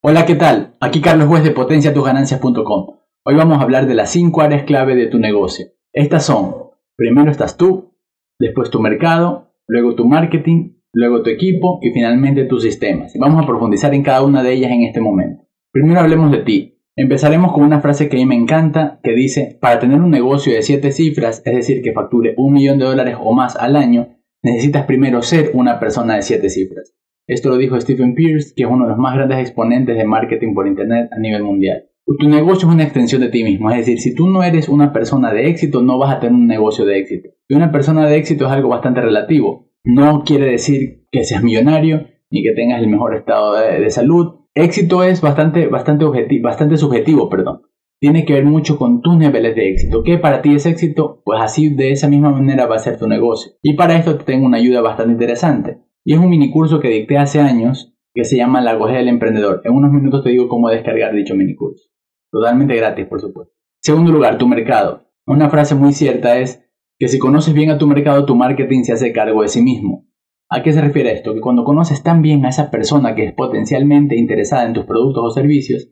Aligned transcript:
Hola, 0.00 0.26
¿qué 0.26 0.36
tal? 0.36 0.76
Aquí 0.78 1.00
Carlos 1.00 1.26
Juez 1.26 1.42
de 1.42 1.50
potenciatusganancias.com. 1.50 2.98
Hoy 3.24 3.34
vamos 3.34 3.58
a 3.58 3.62
hablar 3.62 3.88
de 3.88 3.96
las 3.96 4.10
5 4.10 4.42
áreas 4.42 4.62
clave 4.62 4.94
de 4.94 5.08
tu 5.08 5.18
negocio. 5.18 5.66
Estas 5.92 6.24
son, 6.24 6.54
primero 6.96 7.32
estás 7.32 7.56
tú, 7.56 7.96
después 8.38 8.70
tu 8.70 8.78
mercado, 8.78 9.56
luego 9.66 9.96
tu 9.96 10.04
marketing, 10.04 10.76
luego 10.92 11.24
tu 11.24 11.30
equipo 11.30 11.80
y 11.82 11.90
finalmente 11.90 12.44
tus 12.44 12.62
sistemas. 12.62 13.12
Vamos 13.18 13.42
a 13.42 13.46
profundizar 13.48 13.92
en 13.92 14.04
cada 14.04 14.22
una 14.22 14.44
de 14.44 14.52
ellas 14.52 14.70
en 14.70 14.84
este 14.84 15.00
momento. 15.00 15.48
Primero 15.72 15.98
hablemos 15.98 16.30
de 16.30 16.44
ti. 16.44 16.80
Empezaremos 16.94 17.52
con 17.52 17.64
una 17.64 17.80
frase 17.80 18.08
que 18.08 18.18
a 18.18 18.20
mí 18.20 18.26
me 18.26 18.36
encanta 18.36 19.00
que 19.02 19.14
dice, 19.16 19.58
para 19.60 19.80
tener 19.80 20.00
un 20.00 20.12
negocio 20.12 20.54
de 20.54 20.62
7 20.62 20.92
cifras, 20.92 21.42
es 21.44 21.54
decir, 21.56 21.82
que 21.82 21.92
facture 21.92 22.34
un 22.36 22.52
millón 22.52 22.78
de 22.78 22.84
dólares 22.84 23.16
o 23.20 23.34
más 23.34 23.56
al 23.56 23.74
año, 23.74 24.16
necesitas 24.44 24.86
primero 24.86 25.22
ser 25.22 25.50
una 25.54 25.80
persona 25.80 26.14
de 26.14 26.22
7 26.22 26.48
cifras. 26.50 26.94
Esto 27.28 27.50
lo 27.50 27.58
dijo 27.58 27.78
Stephen 27.78 28.14
Pierce, 28.14 28.54
que 28.56 28.64
es 28.64 28.68
uno 28.68 28.84
de 28.84 28.90
los 28.90 28.98
más 28.98 29.14
grandes 29.14 29.38
exponentes 29.38 29.96
de 29.96 30.04
marketing 30.04 30.54
por 30.54 30.66
Internet 30.66 31.10
a 31.12 31.18
nivel 31.18 31.44
mundial. 31.44 31.84
Tu 32.18 32.26
negocio 32.26 32.66
es 32.66 32.74
una 32.74 32.84
extensión 32.84 33.20
de 33.20 33.28
ti 33.28 33.44
mismo, 33.44 33.70
es 33.70 33.76
decir, 33.76 34.00
si 34.00 34.14
tú 34.14 34.30
no 34.30 34.42
eres 34.42 34.70
una 34.70 34.94
persona 34.94 35.30
de 35.30 35.48
éxito, 35.48 35.82
no 35.82 35.98
vas 35.98 36.16
a 36.16 36.20
tener 36.20 36.34
un 36.34 36.46
negocio 36.46 36.86
de 36.86 36.98
éxito. 36.98 37.28
Y 37.46 37.54
una 37.54 37.70
persona 37.70 38.06
de 38.06 38.16
éxito 38.16 38.46
es 38.46 38.50
algo 38.50 38.70
bastante 38.70 39.02
relativo. 39.02 39.68
No 39.84 40.24
quiere 40.24 40.46
decir 40.46 41.04
que 41.12 41.24
seas 41.24 41.42
millonario 41.42 42.06
ni 42.30 42.42
que 42.42 42.52
tengas 42.52 42.82
el 42.82 42.88
mejor 42.88 43.14
estado 43.14 43.56
de, 43.56 43.90
salud, 43.90 44.38
Éxito 44.54 45.04
es 45.04 45.20
bastante, 45.20 45.68
bastante, 45.68 46.04
bastante 46.40 46.76
subjetivo, 46.78 47.28
perdón. 47.28 47.62
Tiene 48.00 48.24
que 48.24 48.32
ver 48.32 48.44
mucho 48.44 48.76
con 48.76 49.02
tus 49.02 49.16
niveles 49.16 49.54
de 49.54 49.70
éxito. 49.70 50.02
¿Qué 50.02 50.18
para 50.18 50.42
ti 50.42 50.54
es 50.54 50.66
éxito? 50.66 51.22
Pues 51.24 51.40
así, 51.40 51.68
de 51.68 51.92
esa 51.92 52.08
misma 52.08 52.30
manera 52.30 52.66
va 52.66 52.76
a 52.76 52.80
ser 52.80 52.98
tu 52.98 53.06
negocio. 53.06 53.52
Y 53.62 53.74
para 53.74 53.96
esto 53.96 54.16
te 54.16 54.24
tengo 54.24 54.46
una 54.46 54.58
ayuda 54.58 54.80
bastante 54.80 55.12
interesante. 55.12 55.78
Y 56.08 56.14
es 56.14 56.18
un 56.18 56.30
mini 56.30 56.50
curso 56.50 56.80
que 56.80 56.88
dicté 56.88 57.18
hace 57.18 57.38
años 57.38 57.94
que 58.14 58.24
se 58.24 58.38
llama 58.38 58.62
La 58.62 58.76
Goja 58.76 58.94
del 58.94 59.08
Emprendedor. 59.08 59.60
En 59.64 59.74
unos 59.74 59.92
minutos 59.92 60.24
te 60.24 60.30
digo 60.30 60.48
cómo 60.48 60.70
descargar 60.70 61.14
dicho 61.14 61.34
mini 61.34 61.54
curso. 61.54 61.90
Totalmente 62.32 62.74
gratis, 62.76 63.04
por 63.04 63.20
supuesto. 63.20 63.52
Segundo 63.82 64.10
lugar, 64.10 64.38
tu 64.38 64.48
mercado. 64.48 65.10
Una 65.26 65.50
frase 65.50 65.74
muy 65.74 65.92
cierta 65.92 66.38
es 66.38 66.64
que 66.98 67.08
si 67.08 67.18
conoces 67.18 67.52
bien 67.52 67.68
a 67.68 67.76
tu 67.76 67.86
mercado, 67.86 68.24
tu 68.24 68.34
marketing 68.34 68.84
se 68.84 68.94
hace 68.94 69.12
cargo 69.12 69.42
de 69.42 69.48
sí 69.48 69.60
mismo. 69.60 70.06
¿A 70.48 70.62
qué 70.62 70.72
se 70.72 70.80
refiere 70.80 71.12
esto? 71.12 71.34
Que 71.34 71.42
cuando 71.42 71.62
conoces 71.62 72.02
tan 72.02 72.22
bien 72.22 72.46
a 72.46 72.48
esa 72.48 72.70
persona 72.70 73.14
que 73.14 73.26
es 73.26 73.34
potencialmente 73.34 74.16
interesada 74.16 74.64
en 74.64 74.72
tus 74.72 74.86
productos 74.86 75.22
o 75.22 75.30
servicios, 75.30 75.90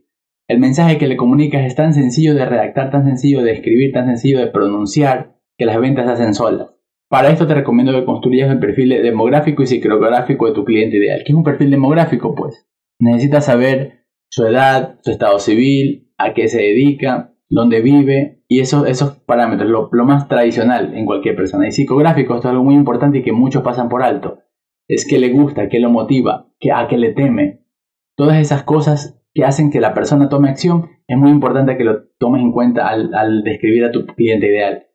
el 0.48 0.60
mensaje 0.60 0.96
que 0.96 1.08
le 1.08 1.18
comunicas 1.18 1.66
es 1.66 1.74
tan 1.74 1.92
sencillo 1.92 2.32
de 2.32 2.46
redactar, 2.46 2.90
tan 2.90 3.04
sencillo 3.04 3.42
de 3.42 3.52
escribir, 3.52 3.92
tan 3.92 4.06
sencillo 4.06 4.38
de 4.38 4.46
pronunciar, 4.46 5.36
que 5.58 5.66
las 5.66 5.78
ventas 5.78 6.06
se 6.06 6.12
hacen 6.12 6.32
solas. 6.32 6.75
Para 7.08 7.30
esto 7.30 7.46
te 7.46 7.54
recomiendo 7.54 7.92
que 7.92 8.04
construyas 8.04 8.50
el 8.50 8.58
perfil 8.58 8.90
demográfico 9.02 9.62
y 9.62 9.66
psicográfico 9.66 10.46
de 10.46 10.52
tu 10.52 10.64
cliente 10.64 10.96
ideal. 10.96 11.22
¿Qué 11.24 11.32
es 11.32 11.36
un 11.36 11.44
perfil 11.44 11.70
demográfico? 11.70 12.34
Pues 12.34 12.68
necesitas 12.98 13.44
saber 13.44 14.06
su 14.28 14.44
edad, 14.44 14.98
su 15.02 15.12
estado 15.12 15.38
civil, 15.38 16.10
a 16.18 16.34
qué 16.34 16.48
se 16.48 16.58
dedica, 16.58 17.34
dónde 17.48 17.80
vive 17.80 18.42
y 18.48 18.60
esos, 18.60 18.88
esos 18.88 19.18
parámetros, 19.18 19.70
lo, 19.70 20.04
más 20.04 20.28
tradicional 20.28 20.94
en 20.94 21.06
cualquier 21.06 21.36
persona. 21.36 21.68
Y 21.68 21.72
psicográfico, 21.72 22.34
esto 22.34 22.48
es 22.48 22.52
algo 22.52 22.64
muy 22.64 22.74
importante 22.74 23.18
y 23.18 23.22
que 23.22 23.32
muchos 23.32 23.62
pasan 23.62 23.88
por 23.88 24.02
alto 24.02 24.40
es 24.88 25.06
que 25.08 25.18
le 25.18 25.30
gusta, 25.30 25.68
que 25.68 25.80
lo 25.80 25.90
motiva, 25.90 26.48
que 26.60 26.72
a 26.72 26.86
que 26.88 26.96
le 26.96 27.12
teme. 27.12 27.64
Todas 28.16 28.38
esas 28.38 28.62
cosas 28.62 29.20
que 29.34 29.44
hacen 29.44 29.70
que 29.70 29.80
la 29.80 29.94
persona 29.94 30.28
tome 30.28 30.48
acción 30.48 30.90
es 31.08 31.18
muy 31.18 31.30
importante 31.30 31.76
que 31.76 31.84
lo 31.84 32.08
tomes 32.18 32.40
en 32.42 32.52
cuenta 32.52 32.88
al 32.88 33.42
describir 33.42 33.84
a 33.84 33.90
tu 33.90 34.06
cliente 34.06 34.46
ideal. 34.46 34.85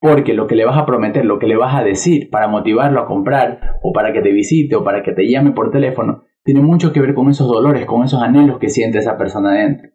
Porque 0.00 0.34
lo 0.34 0.46
que 0.46 0.54
le 0.54 0.64
vas 0.64 0.78
a 0.78 0.86
prometer, 0.86 1.24
lo 1.24 1.38
que 1.38 1.46
le 1.46 1.56
vas 1.56 1.74
a 1.74 1.84
decir 1.84 2.30
para 2.30 2.48
motivarlo 2.48 3.00
a 3.00 3.06
comprar 3.06 3.78
o 3.82 3.92
para 3.92 4.12
que 4.12 4.22
te 4.22 4.32
visite 4.32 4.74
o 4.76 4.82
para 4.82 5.02
que 5.02 5.12
te 5.12 5.28
llame 5.28 5.52
por 5.52 5.70
teléfono, 5.70 6.24
tiene 6.42 6.62
mucho 6.62 6.92
que 6.92 7.00
ver 7.00 7.14
con 7.14 7.28
esos 7.28 7.46
dolores, 7.46 7.84
con 7.84 8.02
esos 8.04 8.22
anhelos 8.22 8.58
que 8.58 8.70
siente 8.70 8.98
esa 8.98 9.18
persona 9.18 9.52
dentro. 9.52 9.90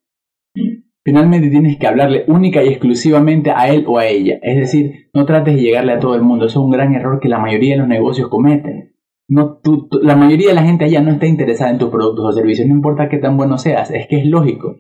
Finalmente 1.04 1.50
tienes 1.50 1.78
que 1.78 1.88
hablarle 1.88 2.26
única 2.28 2.64
y 2.64 2.70
exclusivamente 2.70 3.52
a 3.52 3.70
él 3.70 3.86
o 3.88 3.98
a 3.98 4.08
ella. 4.08 4.40
Es 4.42 4.58
decir, 4.58 5.10
no 5.14 5.26
trates 5.26 5.56
de 5.56 5.62
llegarle 5.62 5.94
a 5.94 6.00
todo 6.00 6.16
el 6.16 6.22
mundo. 6.22 6.46
Eso 6.46 6.60
es 6.60 6.66
un 6.66 6.72
gran 6.72 6.94
error 6.96 7.20
que 7.20 7.30
la 7.30 7.40
mayoría 7.40 7.74
de 7.74 7.80
los 7.80 7.88
negocios 7.88 8.28
cometen. 8.30 8.96
No, 9.28 9.60
la 10.02 10.16
mayoría 10.16 10.50
de 10.50 10.56
la 10.56 10.64
gente 10.64 10.86
allá 10.86 11.02
no 11.02 11.12
está 11.12 11.26
interesada 11.26 11.72
en 11.72 11.80
tus 11.80 11.90
productos 11.90 12.26
o 12.26 12.32
servicios, 12.32 12.68
no 12.68 12.76
importa 12.76 13.10
qué 13.10 13.18
tan 13.18 13.38
bueno 13.38 13.58
seas, 13.58 13.90
es 13.90 14.08
que 14.08 14.18
es 14.18 14.26
lógico. 14.28 14.78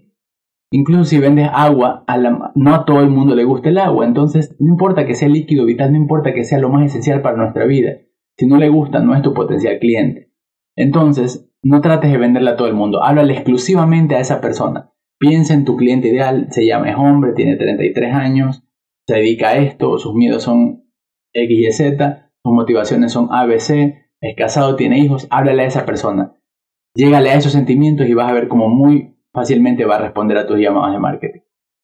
Incluso 0.72 1.06
si 1.06 1.20
vendes 1.20 1.50
agua, 1.53 2.03
a 2.08 2.18
no 2.18 2.76
a 2.76 2.86
todo 2.86 3.02
el 3.02 3.09
mundo 3.09 3.36
le 3.36 3.44
gusta 3.44 3.70
el 3.70 3.78
agua, 3.78 4.06
entonces 4.06 4.56
no 4.59 4.74
importa 4.74 5.06
que 5.06 5.16
sea 5.16 5.30
líquido 5.30 5.66
vital, 5.66 5.92
no 5.92 5.98
importa 5.98 6.34
que 6.34 6.44
sea 6.44 6.59
lo 6.59 6.70
más 6.70 6.86
esencial 6.86 7.22
para 7.22 7.38
nuestra 7.38 7.66
vida. 7.66 7.98
Si 8.38 8.48
no 8.48 8.58
le 8.58 8.70
gusta, 8.70 9.00
no 9.00 9.16
es 9.16 9.22
tu 9.22 9.34
potencial 9.34 9.80
cliente. 9.80 10.31
Entonces, 10.76 11.50
no 11.64 11.81
trates 11.81 12.12
de 12.12 12.18
venderle 12.18 12.52
a 12.52 12.56
todo 12.58 12.68
el 12.68 12.74
mundo, 12.74 13.03
háblale 13.03 13.34
exclusivamente 13.34 14.16
a 14.16 14.20
esa 14.20 14.42
persona. 14.42 14.92
Piensa 15.18 15.53
en 15.53 15.66
tu 15.66 15.78
cliente 15.78 16.09
ideal, 16.09 16.48
se 16.52 16.66
llama 16.66 16.96
hombre, 16.97 17.34
tiene 17.34 17.56
33 17.56 18.14
años, 18.14 18.64
se 19.08 19.16
dedica 19.16 19.50
a 19.50 19.58
esto, 19.58 19.97
sus 19.97 20.14
miedos 20.14 20.44
son 20.44 20.84
X 21.34 21.58
y 21.58 21.72
Z, 21.72 22.32
sus 22.44 22.53
motivaciones 22.53 23.12
son 23.12 23.30
ABC, 23.32 23.96
es 24.22 24.36
casado, 24.36 24.76
tiene 24.76 25.00
hijos, 25.00 25.28
háblale 25.30 25.64
a 25.64 25.68
esa 25.68 25.86
persona. 25.86 26.34
Llégale 26.96 27.32
a 27.32 27.36
esos 27.36 27.52
sentimientos 27.52 28.08
y 28.08 28.14
vas 28.14 28.30
a 28.30 28.34
ver 28.34 28.47
cómo 28.47 28.70
muy 28.70 29.15
fácilmente 29.35 29.85
va 29.85 29.97
a 29.97 30.01
responder 30.01 30.38
a 30.38 30.47
tus 30.47 30.57
llamadas 30.57 30.94
de 30.94 31.00
marketing. 31.00 31.41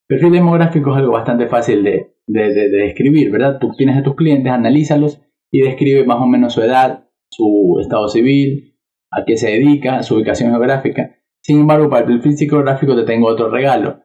Perfil 0.07 0.31
demográfico 0.31 0.91
es 0.91 0.97
algo 0.97 1.11
bastante 1.11 1.47
fácil 1.47 1.83
de, 1.83 2.15
de, 2.27 2.69
describir, 2.69 3.31
¿verdad? 3.31 3.59
Tú 3.59 3.71
tienes 3.77 3.97
a 3.97 4.03
tus 4.03 4.15
clientes, 4.15 4.51
analízalos 4.51 5.21
y 5.51 5.61
describe 5.61 6.05
más 6.05 6.21
o 6.21 6.27
menos 6.27 6.53
su 6.53 6.61
edad, 6.61 7.07
su 7.29 7.77
estado 7.79 8.07
civil, 8.07 8.75
a 9.11 9.23
qué 9.25 9.37
se 9.37 9.51
dedica, 9.51 10.03
su 10.03 10.15
ubicación 10.15 10.51
geográfica. 10.51 11.15
Sin 11.41 11.59
embargo, 11.59 11.89
para 11.89 12.05
el 12.05 12.13
perfil 12.13 12.37
psicográfico 12.37 12.95
te 12.95 13.03
tengo 13.03 13.27
otro 13.27 13.49
regalo, 13.49 14.01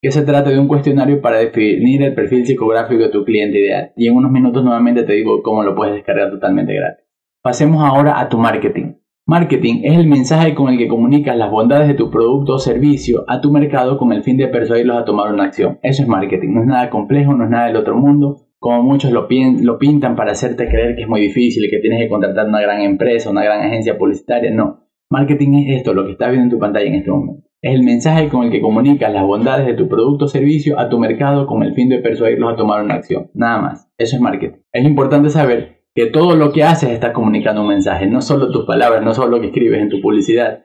que 0.00 0.10
se 0.10 0.22
trata 0.22 0.50
de 0.50 0.58
un 0.58 0.68
cuestionario 0.68 1.20
para 1.20 1.38
definir 1.38 2.02
el 2.02 2.14
perfil 2.14 2.44
psicográfico 2.46 3.02
de 3.04 3.10
tu 3.10 3.24
cliente 3.24 3.58
ideal. 3.58 3.92
Y 3.96 4.08
en 4.08 4.16
unos 4.16 4.30
minutos 4.30 4.62
nuevamente 4.62 5.04
te 5.04 5.14
digo 5.14 5.42
cómo 5.42 5.62
lo 5.62 5.74
puedes 5.74 5.94
descargar 5.94 6.30
totalmente 6.30 6.74
gratis. 6.74 7.04
Pasemos 7.42 7.82
ahora 7.84 8.20
a 8.20 8.28
tu 8.28 8.38
marketing. 8.38 8.94
Marketing 9.26 9.80
es 9.84 9.96
el 9.96 10.06
mensaje 10.06 10.54
con 10.54 10.68
el 10.68 10.76
que 10.76 10.86
comunicas 10.86 11.34
las 11.34 11.50
bondades 11.50 11.88
de 11.88 11.94
tu 11.94 12.10
producto 12.10 12.56
o 12.56 12.58
servicio 12.58 13.24
a 13.26 13.40
tu 13.40 13.50
mercado 13.50 13.96
con 13.96 14.12
el 14.12 14.22
fin 14.22 14.36
de 14.36 14.48
persuadirlos 14.48 14.98
a 14.98 15.06
tomar 15.06 15.32
una 15.32 15.44
acción. 15.44 15.78
Eso 15.82 16.02
es 16.02 16.08
marketing, 16.08 16.50
no 16.52 16.60
es 16.60 16.66
nada 16.66 16.90
complejo, 16.90 17.32
no 17.32 17.44
es 17.44 17.50
nada 17.50 17.68
del 17.68 17.76
otro 17.76 17.96
mundo, 17.96 18.48
como 18.58 18.82
muchos 18.82 19.12
lo, 19.12 19.26
pintan 19.26 20.14
para 20.14 20.32
hacerte 20.32 20.68
creer 20.68 20.94
que 20.94 21.02
es 21.02 21.08
muy 21.08 21.22
difícil 21.22 21.64
y 21.64 21.70
que 21.70 21.78
tienes 21.78 22.02
que 22.02 22.10
contratar 22.10 22.46
una 22.46 22.60
gran 22.60 22.82
empresa, 22.82 23.30
una 23.30 23.42
gran 23.42 23.62
agencia 23.62 23.96
publicitaria. 23.96 24.50
No, 24.50 24.80
marketing 25.08 25.54
es 25.54 25.78
esto, 25.78 25.94
lo 25.94 26.04
que 26.04 26.12
estás 26.12 26.28
viendo 26.28 26.44
en 26.44 26.50
tu 26.50 26.58
pantalla 26.58 26.86
en 26.86 26.96
este 26.96 27.10
momento. 27.10 27.48
Es 27.62 27.74
el 27.74 27.82
mensaje 27.82 28.28
con 28.28 28.44
el 28.44 28.50
que 28.50 28.60
comunicas 28.60 29.10
las 29.10 29.24
bondades 29.24 29.66
de 29.66 29.72
tu 29.72 29.88
producto 29.88 30.26
o 30.26 30.28
servicio 30.28 30.78
a 30.78 30.90
tu 30.90 30.98
mercado 30.98 31.46
con 31.46 31.62
el 31.62 31.72
fin 31.72 31.88
de 31.88 32.00
persuadirlos 32.00 32.52
a 32.52 32.56
tomar 32.56 32.84
una 32.84 32.96
acción. 32.96 33.30
Nada 33.32 33.62
más. 33.62 33.90
Eso 33.96 34.16
es 34.16 34.20
marketing. 34.20 34.58
Es 34.70 34.84
importante 34.84 35.30
saber 35.30 35.83
que 35.94 36.06
todo 36.06 36.34
lo 36.34 36.52
que 36.52 36.64
haces 36.64 36.90
está 36.90 37.12
comunicando 37.12 37.62
un 37.62 37.68
mensaje, 37.68 38.06
no 38.06 38.20
solo 38.20 38.50
tus 38.50 38.66
palabras, 38.66 39.02
no 39.02 39.14
solo 39.14 39.36
lo 39.36 39.40
que 39.40 39.48
escribes 39.48 39.80
en 39.80 39.88
tu 39.88 40.00
publicidad, 40.00 40.64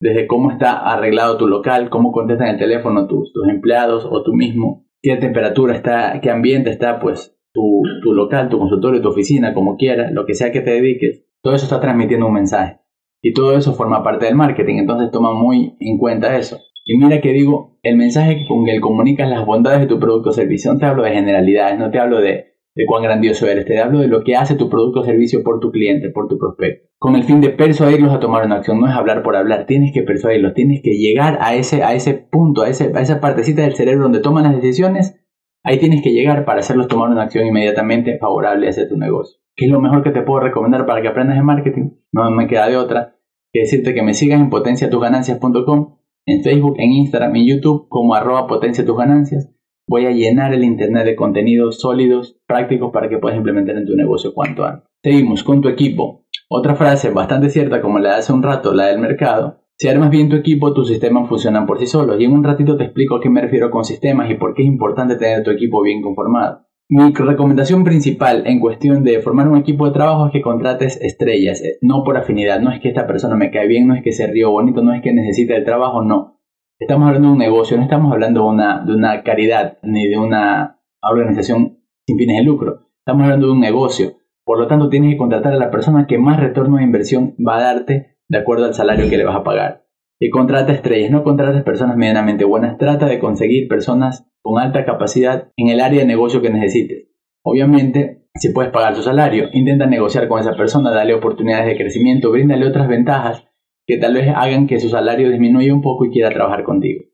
desde 0.00 0.28
cómo 0.28 0.52
está 0.52 0.78
arreglado 0.78 1.36
tu 1.36 1.48
local, 1.48 1.90
cómo 1.90 2.12
contestan 2.12 2.48
el 2.48 2.58
teléfono 2.58 3.08
tus, 3.08 3.32
tus 3.32 3.48
empleados 3.48 4.06
o 4.08 4.22
tú 4.22 4.34
mismo, 4.34 4.86
qué 5.02 5.16
temperatura 5.16 5.74
está, 5.74 6.20
qué 6.20 6.30
ambiente 6.30 6.70
está, 6.70 7.00
pues 7.00 7.36
tu, 7.52 7.82
tu 8.02 8.14
local, 8.14 8.48
tu 8.48 8.58
consultorio, 8.58 9.02
tu 9.02 9.08
oficina, 9.08 9.52
como 9.52 9.76
quieras, 9.76 10.12
lo 10.12 10.24
que 10.26 10.34
sea 10.34 10.52
que 10.52 10.60
te 10.60 10.70
dediques, 10.70 11.24
todo 11.42 11.54
eso 11.54 11.64
está 11.64 11.80
transmitiendo 11.80 12.26
un 12.26 12.34
mensaje. 12.34 12.78
Y 13.20 13.32
todo 13.32 13.56
eso 13.56 13.74
forma 13.74 14.04
parte 14.04 14.26
del 14.26 14.36
marketing, 14.36 14.76
entonces 14.76 15.10
toma 15.10 15.34
muy 15.34 15.76
en 15.80 15.98
cuenta 15.98 16.36
eso. 16.36 16.58
Y 16.84 16.96
mira 16.96 17.20
que 17.20 17.32
digo, 17.32 17.78
el 17.82 17.96
mensaje 17.96 18.46
con 18.46 18.68
el 18.68 18.80
comunicas 18.80 19.28
las 19.28 19.44
bondades 19.44 19.80
de 19.80 19.86
tu 19.86 19.98
producto 19.98 20.30
o 20.30 20.32
servicio, 20.32 20.72
no 20.72 20.78
te 20.78 20.86
hablo 20.86 21.02
de 21.02 21.10
generalidades, 21.10 21.78
no 21.78 21.90
te 21.90 21.98
hablo 21.98 22.20
de 22.20 22.57
de 22.78 22.86
cuán 22.86 23.02
grandioso 23.02 23.48
eres. 23.48 23.64
Te 23.64 23.80
hablo 23.80 23.98
de 23.98 24.06
lo 24.06 24.22
que 24.22 24.36
hace 24.36 24.54
tu 24.54 24.70
producto 24.70 25.00
o 25.00 25.04
servicio 25.04 25.42
por 25.42 25.58
tu 25.58 25.72
cliente, 25.72 26.10
por 26.10 26.28
tu 26.28 26.38
prospecto. 26.38 26.88
Con 26.96 27.16
el 27.16 27.24
fin 27.24 27.40
de 27.40 27.50
persuadirlos 27.50 28.12
a 28.12 28.20
tomar 28.20 28.46
una 28.46 28.54
acción. 28.54 28.78
No 28.78 28.86
es 28.86 28.94
hablar 28.94 29.24
por 29.24 29.34
hablar. 29.34 29.66
Tienes 29.66 29.92
que 29.92 30.02
persuadirlos. 30.02 30.54
Tienes 30.54 30.80
que 30.80 30.92
llegar 30.92 31.38
a 31.40 31.56
ese, 31.56 31.82
a 31.82 31.94
ese 31.94 32.14
punto, 32.14 32.62
a, 32.62 32.68
ese, 32.68 32.92
a 32.94 33.00
esa 33.00 33.20
partecita 33.20 33.62
del 33.62 33.74
cerebro 33.74 34.04
donde 34.04 34.20
toman 34.20 34.44
las 34.44 34.54
decisiones. 34.54 35.20
Ahí 35.64 35.78
tienes 35.78 36.02
que 36.04 36.12
llegar 36.12 36.44
para 36.44 36.60
hacerlos 36.60 36.86
tomar 36.86 37.10
una 37.10 37.24
acción 37.24 37.48
inmediatamente 37.48 38.16
favorable 38.18 38.68
hacia 38.68 38.88
tu 38.88 38.96
negocio. 38.96 39.40
¿Qué 39.56 39.64
es 39.64 39.72
lo 39.72 39.80
mejor 39.80 40.04
que 40.04 40.10
te 40.10 40.22
puedo 40.22 40.38
recomendar 40.38 40.86
para 40.86 41.02
que 41.02 41.08
aprendas 41.08 41.36
de 41.36 41.42
marketing? 41.42 41.90
No 42.12 42.30
me 42.30 42.46
queda 42.46 42.68
de 42.68 42.76
otra 42.76 43.16
que 43.52 43.62
decirte 43.62 43.92
que 43.92 44.02
me 44.02 44.14
sigas 44.14 44.40
en 44.40 44.50
potenciatusganancias.com, 44.50 45.96
en 46.26 46.42
Facebook, 46.44 46.76
en 46.78 46.92
Instagram, 46.92 47.34
en 47.34 47.46
YouTube 47.46 47.88
como 47.88 48.14
arroba 48.14 48.46
potencia 48.46 48.86
tus 48.86 48.96
ganancias 48.96 49.50
voy 49.88 50.06
a 50.06 50.10
llenar 50.10 50.54
el 50.54 50.62
Internet 50.62 51.04
de 51.04 51.16
contenidos 51.16 51.80
sólidos, 51.80 52.38
prácticos 52.46 52.92
para 52.92 53.08
que 53.08 53.18
puedas 53.18 53.38
implementar 53.38 53.76
en 53.76 53.86
tu 53.86 53.96
negocio 53.96 54.34
cuanto 54.34 54.64
antes. 54.64 54.88
Seguimos 55.02 55.42
con 55.42 55.60
tu 55.60 55.68
equipo. 55.68 56.26
Otra 56.48 56.76
frase 56.76 57.10
bastante 57.10 57.48
cierta 57.48 57.80
como 57.80 57.98
la 57.98 58.10
de 58.10 58.16
hace 58.16 58.32
un 58.32 58.42
rato, 58.42 58.74
la 58.74 58.86
del 58.86 58.98
mercado. 58.98 59.60
Si 59.76 59.88
armas 59.88 60.10
bien 60.10 60.28
tu 60.28 60.36
equipo, 60.36 60.74
tus 60.74 60.88
sistemas 60.88 61.28
funcionan 61.28 61.66
por 61.66 61.78
sí 61.78 61.86
solos. 61.86 62.20
Y 62.20 62.24
en 62.24 62.32
un 62.32 62.44
ratito 62.44 62.76
te 62.76 62.84
explico 62.84 63.16
a 63.16 63.20
qué 63.20 63.30
me 63.30 63.40
refiero 63.40 63.70
con 63.70 63.84
sistemas 63.84 64.30
y 64.30 64.34
por 64.34 64.54
qué 64.54 64.62
es 64.62 64.68
importante 64.68 65.16
tener 65.16 65.44
tu 65.44 65.50
equipo 65.50 65.82
bien 65.82 66.02
conformado. 66.02 66.66
Mi 66.90 67.12
recomendación 67.12 67.84
principal 67.84 68.44
en 68.46 68.60
cuestión 68.60 69.04
de 69.04 69.20
formar 69.20 69.46
un 69.46 69.58
equipo 69.58 69.86
de 69.86 69.92
trabajo 69.92 70.26
es 70.26 70.32
que 70.32 70.40
contrates 70.40 70.98
estrellas, 71.02 71.62
eh, 71.62 71.76
no 71.82 72.02
por 72.02 72.16
afinidad, 72.16 72.60
no 72.60 72.72
es 72.72 72.80
que 72.80 72.88
esta 72.88 73.06
persona 73.06 73.36
me 73.36 73.50
cae 73.50 73.68
bien, 73.68 73.86
no 73.86 73.94
es 73.94 74.02
que 74.02 74.12
se 74.12 74.26
río 74.26 74.50
bonito, 74.50 74.82
no 74.82 74.94
es 74.94 75.02
que 75.02 75.12
necesite 75.12 75.54
el 75.54 75.64
trabajo, 75.64 76.02
no. 76.02 76.37
Estamos 76.80 77.08
hablando 77.08 77.28
de 77.28 77.32
un 77.32 77.38
negocio, 77.40 77.76
no 77.76 77.82
estamos 77.82 78.12
hablando 78.12 78.42
de 78.42 78.48
una, 78.50 78.84
de 78.84 78.94
una 78.94 79.24
caridad 79.24 79.78
ni 79.82 80.06
de 80.06 80.16
una 80.16 80.78
organización 81.02 81.82
sin 82.06 82.16
fines 82.16 82.36
de 82.36 82.44
lucro, 82.44 82.86
estamos 83.00 83.24
hablando 83.24 83.48
de 83.48 83.52
un 83.54 83.60
negocio. 83.60 84.12
Por 84.44 84.60
lo 84.60 84.68
tanto, 84.68 84.88
tienes 84.88 85.12
que 85.12 85.18
contratar 85.18 85.54
a 85.54 85.58
la 85.58 85.72
persona 85.72 86.06
que 86.06 86.18
más 86.18 86.38
retorno 86.38 86.76
de 86.76 86.84
inversión 86.84 87.34
va 87.44 87.56
a 87.56 87.62
darte 87.62 88.18
de 88.28 88.38
acuerdo 88.38 88.66
al 88.66 88.74
salario 88.74 89.10
que 89.10 89.16
le 89.16 89.24
vas 89.24 89.34
a 89.34 89.42
pagar. 89.42 89.86
Y 90.20 90.30
contrata 90.30 90.72
estrellas, 90.72 91.10
no 91.10 91.24
contrates 91.24 91.64
personas 91.64 91.96
medianamente 91.96 92.44
buenas, 92.44 92.78
trata 92.78 93.06
de 93.06 93.18
conseguir 93.18 93.66
personas 93.66 94.30
con 94.40 94.62
alta 94.62 94.84
capacidad 94.84 95.50
en 95.56 95.70
el 95.70 95.80
área 95.80 96.00
de 96.02 96.06
negocio 96.06 96.42
que 96.42 96.50
necesites. 96.50 97.08
Obviamente, 97.42 98.28
si 98.36 98.50
puedes 98.50 98.70
pagar 98.70 98.94
su 98.94 99.02
salario, 99.02 99.48
intenta 99.52 99.86
negociar 99.86 100.28
con 100.28 100.38
esa 100.38 100.54
persona, 100.54 100.92
dale 100.92 101.12
oportunidades 101.12 101.66
de 101.66 101.76
crecimiento, 101.76 102.30
bríndale 102.30 102.68
otras 102.68 102.86
ventajas 102.86 103.48
que 103.88 103.96
tal 103.96 104.14
vez 104.14 104.28
hagan 104.28 104.66
que 104.66 104.78
su 104.78 104.90
salario 104.90 105.30
disminuya 105.30 105.72
un 105.72 105.80
poco 105.80 106.04
y 106.04 106.10
quiera 106.10 106.28
trabajar 106.28 106.62
contigo. 106.62 107.04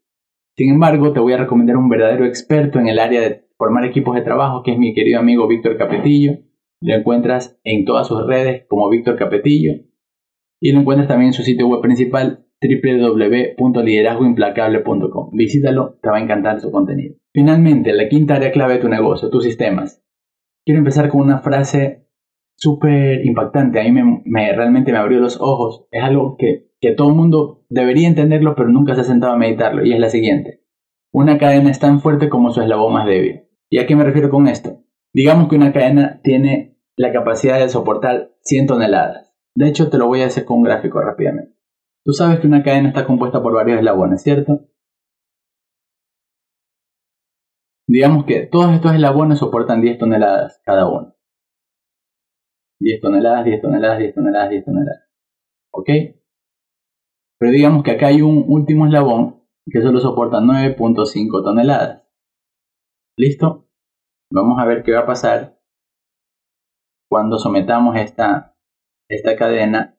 Sin 0.56 0.72
embargo, 0.72 1.12
te 1.12 1.20
voy 1.20 1.32
a 1.32 1.38
recomendar 1.38 1.76
un 1.76 1.88
verdadero 1.88 2.26
experto 2.26 2.80
en 2.80 2.88
el 2.88 2.98
área 2.98 3.20
de 3.20 3.44
formar 3.56 3.84
equipos 3.84 4.16
de 4.16 4.22
trabajo, 4.22 4.64
que 4.64 4.72
es 4.72 4.78
mi 4.78 4.92
querido 4.92 5.20
amigo 5.20 5.46
Víctor 5.46 5.78
Capetillo. 5.78 6.40
Lo 6.80 6.96
encuentras 6.96 7.60
en 7.62 7.84
todas 7.84 8.08
sus 8.08 8.26
redes 8.26 8.64
como 8.68 8.90
Víctor 8.90 9.16
Capetillo 9.16 9.84
y 10.60 10.72
lo 10.72 10.80
encuentras 10.80 11.06
también 11.06 11.28
en 11.28 11.34
su 11.34 11.44
sitio 11.44 11.68
web 11.68 11.80
principal 11.80 12.44
www.liderazgoimplacable.com. 12.60 15.30
Visítalo, 15.32 16.00
te 16.02 16.10
va 16.10 16.16
a 16.16 16.22
encantar 16.22 16.60
su 16.60 16.72
contenido. 16.72 17.14
Finalmente, 17.32 17.92
la 17.92 18.08
quinta 18.08 18.34
área 18.34 18.50
clave 18.50 18.74
de 18.74 18.80
tu 18.80 18.88
negocio, 18.88 19.30
tus 19.30 19.44
sistemas. 19.44 20.04
Quiero 20.64 20.78
empezar 20.78 21.08
con 21.08 21.20
una 21.20 21.38
frase 21.38 22.03
súper 22.56 23.24
impactante. 23.24 23.80
A 23.80 23.84
mí 23.84 23.92
me, 24.24 24.52
realmente 24.52 24.92
me 24.92 24.98
abrió 24.98 25.20
los 25.20 25.40
ojos. 25.40 25.86
Es 25.90 26.02
algo 26.02 26.36
que, 26.38 26.70
que 26.80 26.92
todo 26.92 27.08
el 27.08 27.14
mundo 27.14 27.64
debería 27.68 28.08
entenderlo, 28.08 28.54
pero 28.54 28.68
nunca 28.68 28.94
se 28.94 29.02
ha 29.02 29.04
sentado 29.04 29.32
a 29.32 29.38
meditarlo. 29.38 29.84
Y 29.84 29.92
es 29.92 30.00
la 30.00 30.08
siguiente. 30.08 30.62
Una 31.12 31.38
cadena 31.38 31.70
es 31.70 31.78
tan 31.78 32.00
fuerte 32.00 32.28
como 32.28 32.50
su 32.50 32.60
eslabón 32.60 32.92
más 32.92 33.06
débil. 33.06 33.44
¿Y 33.70 33.78
a 33.78 33.86
qué 33.86 33.96
me 33.96 34.04
refiero 34.04 34.30
con 34.30 34.48
esto? 34.48 34.82
Digamos 35.12 35.48
que 35.48 35.56
una 35.56 35.72
cadena 35.72 36.20
tiene 36.22 36.76
la 36.96 37.12
capacidad 37.12 37.58
de 37.58 37.68
soportar 37.68 38.32
100 38.42 38.66
toneladas. 38.66 39.34
De 39.54 39.68
hecho, 39.68 39.90
te 39.90 39.98
lo 39.98 40.08
voy 40.08 40.22
a 40.22 40.26
hacer 40.26 40.44
con 40.44 40.58
un 40.58 40.64
gráfico 40.64 41.00
rápidamente. 41.00 41.54
Tú 42.04 42.12
sabes 42.12 42.40
que 42.40 42.46
una 42.46 42.62
cadena 42.62 42.88
está 42.88 43.06
compuesta 43.06 43.42
por 43.42 43.54
varios 43.54 43.78
eslabones, 43.78 44.22
¿cierto? 44.22 44.66
Digamos 47.86 48.24
que 48.24 48.46
todos 48.46 48.74
estos 48.74 48.92
eslabones 48.92 49.38
soportan 49.38 49.80
10 49.80 49.98
toneladas 49.98 50.60
cada 50.64 50.88
uno. 50.88 51.13
10 52.80 53.00
toneladas, 53.00 53.44
10 53.44 53.62
toneladas, 53.62 53.98
10 53.98 54.14
toneladas, 54.14 54.50
10 54.50 54.64
toneladas. 54.64 55.08
¿Ok? 55.72 55.88
Pero 57.38 57.52
digamos 57.52 57.82
que 57.82 57.90
acá 57.92 58.08
hay 58.08 58.22
un 58.22 58.44
último 58.48 58.86
eslabón 58.86 59.42
que 59.70 59.82
solo 59.82 60.00
soporta 60.00 60.38
9.5 60.40 61.42
toneladas. 61.42 62.02
¿Listo? 63.16 63.68
Vamos 64.30 64.60
a 64.60 64.66
ver 64.66 64.82
qué 64.82 64.92
va 64.92 65.00
a 65.00 65.06
pasar 65.06 65.58
cuando 67.08 67.38
sometamos 67.38 67.96
esta, 67.96 68.56
esta 69.08 69.36
cadena 69.36 69.98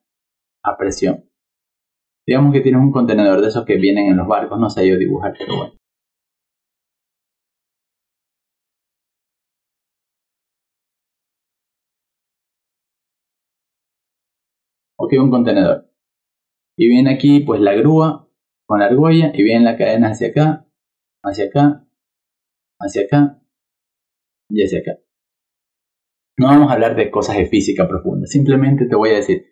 a 0.63 0.77
presión. 0.77 1.29
Digamos 2.27 2.53
que 2.53 2.61
tienes 2.61 2.81
un 2.81 2.91
contenedor 2.91 3.41
de 3.41 3.47
esos 3.47 3.65
que 3.65 3.77
vienen 3.77 4.07
en 4.07 4.17
los 4.17 4.27
barcos, 4.27 4.59
no 4.59 4.69
sé 4.69 4.87
yo 4.87 4.97
dibujar, 4.97 5.33
pero 5.37 5.55
bueno. 5.57 5.73
Ok, 15.05 15.13
un 15.19 15.29
contenedor. 15.29 15.87
Y 16.75 16.89
viene 16.89 17.13
aquí 17.13 17.41
pues 17.41 17.61
la 17.61 17.73
grúa 17.73 18.27
con 18.65 18.79
la 18.79 18.87
argolla 18.87 19.31
y 19.35 19.43
viene 19.43 19.63
la 19.63 19.77
cadena 19.77 20.09
hacia 20.09 20.29
acá, 20.29 20.67
hacia 21.23 21.45
acá, 21.45 21.87
hacia 22.79 23.03
acá 23.03 23.39
y 24.49 24.63
hacia 24.63 24.79
acá. 24.79 24.99
No 26.39 26.47
vamos 26.47 26.71
a 26.71 26.73
hablar 26.73 26.95
de 26.95 27.11
cosas 27.11 27.37
de 27.37 27.45
física 27.45 27.87
profunda, 27.87 28.25
simplemente 28.25 28.87
te 28.87 28.95
voy 28.95 29.11
a 29.11 29.17
decir, 29.17 29.45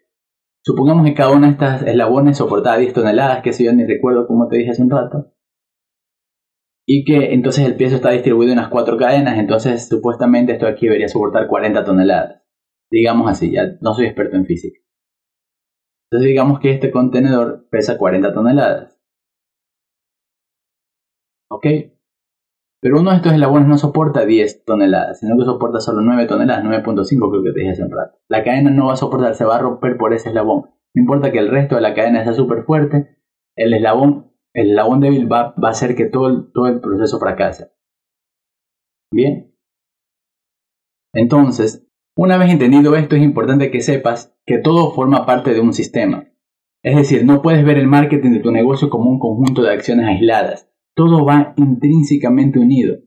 supongamos 0.65 1.05
que 1.05 1.13
cada 1.13 1.31
una 1.31 1.47
de 1.47 1.53
estas 1.53 1.83
eslabones 1.83 2.37
soportaba 2.37 2.77
10 2.77 2.91
toneladas, 2.91 3.43
que 3.43 3.53
si 3.53 3.65
yo 3.65 3.73
ni 3.73 3.85
recuerdo 3.85 4.25
como 4.25 4.47
te 4.47 4.57
dije 4.57 4.71
hace 4.71 4.81
un 4.81 4.89
rato, 4.89 5.35
y 6.87 7.05
que 7.05 7.33
entonces 7.35 7.63
el 7.65 7.77
peso 7.77 7.97
está 7.97 8.09
distribuido 8.09 8.53
en 8.53 8.57
unas 8.57 8.71
cuatro 8.71 8.97
cadenas, 8.97 9.37
entonces 9.37 9.87
supuestamente 9.87 10.53
esto 10.53 10.65
aquí 10.65 10.87
debería 10.87 11.07
soportar 11.09 11.47
40 11.47 11.85
toneladas. 11.85 12.41
Digamos 12.89 13.29
así, 13.29 13.51
ya 13.51 13.77
no 13.81 13.93
soy 13.93 14.07
experto 14.07 14.35
en 14.35 14.45
física. 14.45 14.82
Entonces 16.13 16.29
digamos 16.29 16.59
que 16.59 16.69
este 16.69 16.91
contenedor 16.91 17.67
pesa 17.71 17.97
40 17.97 18.35
toneladas. 18.35 19.01
¿Ok? 21.49 21.65
Pero 22.79 22.99
uno 22.99 23.09
de 23.09 23.15
estos 23.15 23.33
eslabones 23.33 23.67
no 23.67 23.79
soporta 23.79 24.23
10 24.23 24.63
toneladas, 24.63 25.21
sino 25.21 25.35
que 25.39 25.45
soporta 25.45 25.79
solo 25.79 26.01
9 26.01 26.27
toneladas, 26.27 26.63
9.5 26.65 27.31
creo 27.31 27.43
que 27.43 27.51
te 27.51 27.59
dije 27.61 27.71
hace 27.71 27.83
un 27.83 27.89
rato. 27.89 28.19
La 28.27 28.43
cadena 28.43 28.69
no 28.69 28.85
va 28.85 28.93
a 28.93 28.97
soportar, 28.97 29.33
se 29.33 29.43
va 29.43 29.55
a 29.55 29.61
romper 29.61 29.97
por 29.97 30.13
ese 30.13 30.29
eslabón. 30.29 30.69
No 30.93 31.01
importa 31.01 31.31
que 31.31 31.39
el 31.39 31.49
resto 31.49 31.73
de 31.73 31.81
la 31.81 31.95
cadena 31.95 32.23
sea 32.23 32.33
súper 32.33 32.61
fuerte, 32.61 33.17
el 33.55 33.73
eslabón, 33.73 34.31
el 34.53 34.69
eslabón 34.69 34.99
débil 34.99 35.31
va, 35.31 35.55
a 35.57 35.67
hacer 35.67 35.95
que 35.95 36.05
todo 36.05 36.27
el 36.27 36.79
proceso 36.79 37.19
fracase. 37.19 37.71
Bien. 39.11 39.51
Entonces, 41.15 41.87
una 42.15 42.37
vez 42.37 42.51
entendido 42.51 42.95
esto, 42.95 43.15
es 43.15 43.23
importante 43.23 43.71
que 43.71 43.81
sepas 43.81 44.35
que 44.45 44.59
todo 44.59 44.91
forma 44.91 45.25
parte 45.25 45.53
de 45.53 45.59
un 45.59 45.73
sistema. 45.73 46.25
Es 46.81 46.95
decir, 46.95 47.25
no 47.25 47.41
puedes 47.41 47.63
ver 47.63 47.77
el 47.77 47.87
marketing 47.87 48.31
de 48.31 48.39
tu 48.39 48.51
negocio 48.51 48.89
como 48.89 49.09
un 49.09 49.19
conjunto 49.19 49.61
de 49.61 49.71
acciones 49.71 50.05
aisladas 50.05 50.73
todo 50.95 51.25
va 51.25 51.53
intrínsecamente 51.57 52.59
unido. 52.59 52.97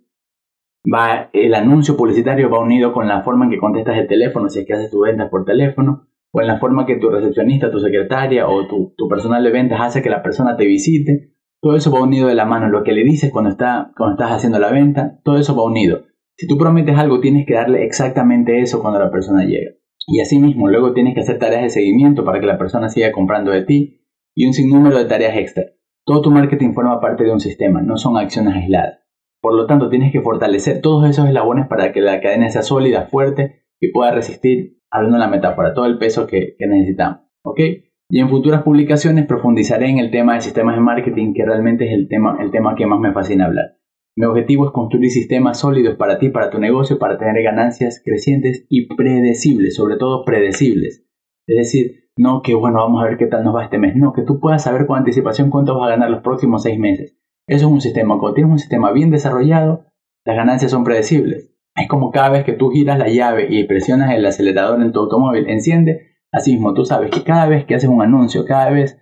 Va, 0.92 1.30
el 1.32 1.54
anuncio 1.54 1.96
publicitario 1.96 2.50
va 2.50 2.60
unido 2.60 2.92
con 2.92 3.08
la 3.08 3.22
forma 3.22 3.44
en 3.44 3.50
que 3.50 3.58
contestas 3.58 3.98
el 3.98 4.06
teléfono, 4.06 4.48
si 4.48 4.60
es 4.60 4.66
que 4.66 4.74
haces 4.74 4.90
tu 4.90 5.00
ventas 5.00 5.30
por 5.30 5.44
teléfono, 5.44 6.08
o 6.32 6.40
en 6.40 6.46
la 6.46 6.58
forma 6.58 6.86
que 6.86 6.96
tu 6.96 7.10
recepcionista, 7.10 7.70
tu 7.70 7.80
secretaria 7.80 8.48
o 8.48 8.66
tu, 8.66 9.08
personal 9.08 9.42
de 9.42 9.50
ventas 9.50 9.80
hace 9.80 10.02
que 10.02 10.10
la 10.10 10.22
persona 10.22 10.56
te 10.56 10.66
visite. 10.66 11.32
Todo 11.60 11.76
eso 11.76 11.90
va 11.90 12.02
unido 12.02 12.28
de 12.28 12.34
la 12.34 12.44
mano. 12.44 12.68
Lo 12.68 12.84
que 12.84 12.92
le 12.92 13.02
dices 13.02 13.32
cuando, 13.32 13.50
está, 13.50 13.92
cuando 13.96 14.14
estás 14.14 14.36
haciendo 14.36 14.58
la 14.58 14.70
venta, 14.70 15.18
todo 15.24 15.38
eso 15.38 15.56
va 15.56 15.64
unido. 15.64 16.02
Si 16.38 16.46
tú 16.46 16.58
prometes 16.58 16.98
algo, 16.98 17.20
tienes 17.20 17.46
que 17.46 17.54
darle 17.54 17.84
exactamente 17.84 18.60
eso 18.60 18.80
cuando 18.80 18.98
la 18.98 19.10
persona 19.10 19.44
llega. 19.44 19.70
Y 20.06 20.20
asimismo, 20.20 20.68
luego 20.68 20.92
tienes 20.92 21.14
que 21.14 21.20
hacer 21.20 21.38
tareas 21.38 21.62
de 21.62 21.70
seguimiento 21.70 22.24
para 22.24 22.40
que 22.40 22.46
la 22.46 22.58
persona 22.58 22.88
siga 22.88 23.10
comprando 23.10 23.50
de 23.50 23.62
ti 23.62 24.02
y 24.34 24.46
un 24.46 24.52
sinnúmero 24.52 24.98
de 24.98 25.06
tareas 25.06 25.36
extra. 25.36 25.64
Todo 26.04 26.22
tu 26.22 26.30
marketing 26.30 26.74
forma 26.74 27.00
parte 27.00 27.24
de 27.24 27.32
un 27.32 27.40
sistema, 27.40 27.82
no 27.82 27.96
son 27.96 28.16
acciones 28.16 28.54
aisladas. 28.54 29.00
Por 29.40 29.54
lo 29.54 29.66
tanto, 29.66 29.88
tienes 29.88 30.12
que 30.12 30.20
fortalecer 30.20 30.80
todos 30.80 31.08
esos 31.08 31.26
eslabones 31.26 31.66
para 31.66 31.92
que 31.92 32.00
la 32.00 32.20
cadena 32.20 32.48
sea 32.50 32.62
sólida, 32.62 33.06
fuerte 33.06 33.64
y 33.80 33.90
pueda 33.90 34.12
resistir, 34.12 34.78
hablando 34.90 35.16
de 35.16 35.24
la 35.24 35.30
metáfora, 35.30 35.74
todo 35.74 35.86
el 35.86 35.98
peso 35.98 36.26
que, 36.26 36.56
necesitamos. 36.60 37.20
¿Ok? 37.42 37.60
Y 38.08 38.20
en 38.20 38.28
futuras 38.28 38.62
publicaciones 38.62 39.26
profundizaré 39.26 39.88
en 39.88 39.98
el 39.98 40.10
tema 40.10 40.34
de 40.34 40.42
sistemas 40.42 40.76
de 40.76 40.82
marketing, 40.82 41.32
que 41.34 41.44
realmente 41.44 41.86
es 41.86 41.92
el 41.92 42.08
tema, 42.08 42.38
el 42.40 42.50
tema 42.50 42.74
que 42.76 42.86
más 42.86 43.00
me 43.00 43.12
fascina 43.12 43.46
hablar. 43.46 43.76
Mi 44.18 44.24
objetivo 44.24 44.64
es 44.64 44.72
construir 44.72 45.10
sistemas 45.10 45.60
sólidos 45.60 45.96
para 45.96 46.18
ti, 46.18 46.30
para 46.30 46.48
tu 46.48 46.58
negocio, 46.58 46.98
para 46.98 47.18
tener 47.18 47.42
ganancias 47.42 48.00
crecientes 48.02 48.64
y 48.70 48.86
predecibles, 48.86 49.76
sobre 49.76 49.98
todo 49.98 50.24
predecibles. 50.24 51.04
Es 51.46 51.56
decir, 51.56 52.06
no 52.16 52.40
que, 52.40 52.54
bueno, 52.54 52.78
vamos 52.78 53.02
a 53.02 53.08
ver 53.08 53.18
qué 53.18 53.26
tal 53.26 53.44
nos 53.44 53.54
va 53.54 53.64
este 53.64 53.76
mes. 53.76 53.94
No, 53.94 54.14
que 54.14 54.22
tú 54.22 54.40
puedas 54.40 54.62
saber 54.62 54.86
con 54.86 54.98
anticipación 54.98 55.50
cuánto 55.50 55.78
vas 55.78 55.88
a 55.88 55.90
ganar 55.90 56.10
los 56.10 56.22
próximos 56.22 56.62
seis 56.62 56.78
meses. 56.78 57.18
Eso 57.46 57.66
es 57.66 57.72
un 57.72 57.82
sistema. 57.82 58.18
Cuando 58.18 58.34
tienes 58.34 58.52
un 58.52 58.58
sistema 58.58 58.90
bien 58.90 59.10
desarrollado, 59.10 59.84
las 60.24 60.36
ganancias 60.36 60.70
son 60.70 60.82
predecibles. 60.82 61.52
Es 61.76 61.86
como 61.86 62.10
cada 62.10 62.30
vez 62.30 62.44
que 62.44 62.54
tú 62.54 62.70
giras 62.70 62.98
la 62.98 63.08
llave 63.08 63.48
y 63.50 63.64
presionas 63.64 64.14
el 64.14 64.24
acelerador 64.24 64.80
en 64.80 64.92
tu 64.92 65.00
automóvil, 65.00 65.46
enciende. 65.50 66.16
Así 66.32 66.52
mismo, 66.52 66.72
tú 66.72 66.86
sabes 66.86 67.10
que 67.10 67.22
cada 67.22 67.46
vez 67.48 67.66
que 67.66 67.74
haces 67.74 67.90
un 67.90 68.00
anuncio, 68.00 68.46
cada 68.46 68.70
vez 68.70 68.98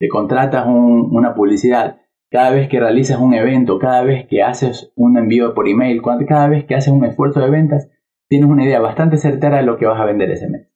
que 0.00 0.08
contratas 0.08 0.66
una 0.66 1.34
publicidad, 1.34 2.00
cada 2.30 2.50
vez 2.50 2.68
que 2.68 2.80
realizas 2.80 3.18
un 3.18 3.34
evento, 3.34 3.78
cada 3.78 4.02
vez 4.02 4.26
que 4.26 4.42
haces 4.42 4.92
un 4.96 5.16
envío 5.16 5.54
por 5.54 5.68
email, 5.68 6.02
cada 6.28 6.48
vez 6.48 6.64
que 6.64 6.74
haces 6.74 6.92
un 6.92 7.04
esfuerzo 7.04 7.40
de 7.40 7.50
ventas, 7.50 7.90
tienes 8.28 8.48
una 8.48 8.64
idea 8.64 8.80
bastante 8.80 9.16
certera 9.16 9.58
de 9.58 9.62
lo 9.62 9.76
que 9.76 9.86
vas 9.86 10.00
a 10.00 10.04
vender 10.04 10.30
ese 10.30 10.48
mes. 10.48 10.68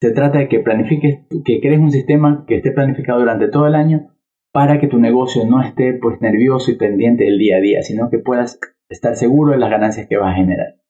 Se 0.00 0.12
trata 0.12 0.38
de 0.38 0.48
que 0.48 0.60
planifiques, 0.60 1.26
que 1.44 1.60
crees 1.60 1.78
un 1.78 1.90
sistema 1.90 2.44
que 2.46 2.56
esté 2.56 2.72
planificado 2.72 3.20
durante 3.20 3.48
todo 3.48 3.66
el 3.66 3.74
año 3.74 4.16
para 4.52 4.80
que 4.80 4.88
tu 4.88 4.98
negocio 4.98 5.44
no 5.46 5.62
esté 5.62 5.92
pues 5.94 6.20
nervioso 6.20 6.70
y 6.70 6.76
pendiente 6.76 7.24
del 7.24 7.38
día 7.38 7.58
a 7.58 7.60
día, 7.60 7.82
sino 7.82 8.10
que 8.10 8.18
puedas 8.18 8.58
estar 8.88 9.14
seguro 9.14 9.52
de 9.52 9.58
las 9.58 9.70
ganancias 9.70 10.08
que 10.08 10.16
vas 10.16 10.32
a 10.32 10.36
generar. 10.36 10.80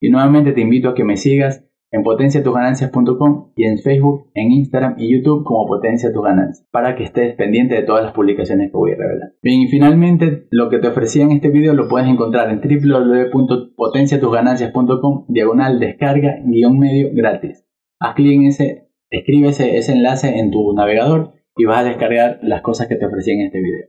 Y 0.00 0.10
nuevamente 0.10 0.52
te 0.52 0.62
invito 0.62 0.88
a 0.88 0.94
que 0.94 1.04
me 1.04 1.16
sigas 1.16 1.64
en 1.92 2.02
potenciatusganancias.com 2.02 3.52
y 3.54 3.64
en 3.64 3.78
Facebook, 3.78 4.30
en 4.34 4.50
Instagram 4.50 4.94
y 4.96 5.12
YouTube 5.12 5.44
como 5.44 5.66
Potencia 5.66 6.10
Tus 6.12 6.24
Ganancias, 6.24 6.66
para 6.72 6.96
que 6.96 7.04
estés 7.04 7.36
pendiente 7.36 7.74
de 7.74 7.82
todas 7.82 8.02
las 8.02 8.14
publicaciones 8.14 8.70
que 8.70 8.76
voy 8.76 8.92
a 8.92 8.96
revelar. 8.96 9.34
Bien, 9.42 9.60
y 9.60 9.68
finalmente, 9.68 10.46
lo 10.50 10.70
que 10.70 10.78
te 10.78 10.88
ofrecía 10.88 11.24
en 11.24 11.32
este 11.32 11.50
video 11.50 11.74
lo 11.74 11.88
puedes 11.88 12.08
encontrar 12.08 12.48
en 12.50 12.62
www.potenciatusganancias.com, 12.62 15.26
diagonal 15.28 15.78
descarga, 15.78 16.38
guion 16.46 16.78
medio 16.78 17.10
gratis. 17.12 17.66
Haz 18.00 18.14
clic 18.14 18.36
en 18.36 18.44
ese, 18.46 18.88
escribe 19.10 19.48
ese, 19.48 19.76
ese 19.76 19.92
enlace 19.92 20.38
en 20.38 20.50
tu 20.50 20.72
navegador 20.72 21.34
y 21.56 21.66
vas 21.66 21.80
a 21.80 21.84
descargar 21.84 22.38
las 22.42 22.62
cosas 22.62 22.88
que 22.88 22.96
te 22.96 23.04
ofrecí 23.04 23.32
en 23.32 23.42
este 23.42 23.60
video. 23.60 23.88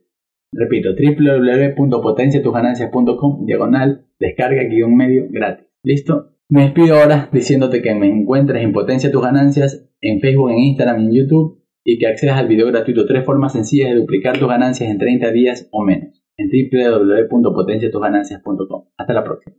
Repito, 0.51 0.89
www.potenciatusganancias.com, 0.91 3.45
diagonal 3.45 4.07
descarga 4.19 4.63
guion 4.63 4.93
medio 4.93 5.29
gratis. 5.31 5.67
¿Listo? 5.83 6.32
Me 6.53 6.65
despido 6.65 6.97
ahora 6.97 7.29
diciéndote 7.33 7.81
que 7.81 7.95
me 7.95 8.07
encuentres 8.07 8.63
en 8.63 8.73
Potencia 8.73 9.11
Tus 9.11 9.23
Ganancias 9.23 9.89
en 10.01 10.19
Facebook, 10.19 10.51
en 10.51 10.59
Instagram 10.59 10.99
y 10.99 11.05
en 11.05 11.11
YouTube 11.11 11.63
y 11.83 11.97
que 11.97 12.05
accedas 12.05 12.37
al 12.37 12.47
video 12.47 12.67
gratuito 12.67 13.07
tres 13.07 13.25
formas 13.25 13.53
sencillas 13.53 13.89
de 13.89 13.95
duplicar 13.95 14.37
tus 14.37 14.47
ganancias 14.47 14.91
en 14.91 14.99
30 14.99 15.31
días 15.31 15.67
o 15.71 15.83
menos 15.83 16.23
en 16.37 16.51
www.potenciatusganancias.com. 16.51 18.85
Hasta 18.95 19.13
la 19.13 19.23
próxima. 19.23 19.55